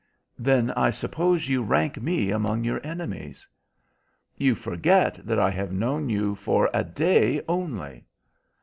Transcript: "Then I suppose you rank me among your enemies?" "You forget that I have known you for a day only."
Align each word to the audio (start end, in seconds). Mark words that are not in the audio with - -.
"Then 0.39 0.71
I 0.71 0.89
suppose 0.89 1.47
you 1.47 1.61
rank 1.61 2.01
me 2.01 2.31
among 2.31 2.63
your 2.63 2.81
enemies?" 2.83 3.47
"You 4.35 4.55
forget 4.55 5.23
that 5.23 5.37
I 5.37 5.51
have 5.51 5.71
known 5.71 6.09
you 6.09 6.33
for 6.33 6.71
a 6.73 6.83
day 6.83 7.39
only." 7.47 8.05